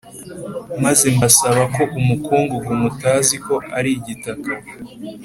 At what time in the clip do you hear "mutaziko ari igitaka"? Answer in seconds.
2.81-4.51